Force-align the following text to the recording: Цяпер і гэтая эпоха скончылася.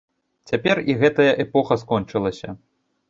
Цяпер 0.51 0.81
і 0.93 0.95
гэтая 1.03 1.29
эпоха 1.45 1.77
скончылася. 1.83 2.49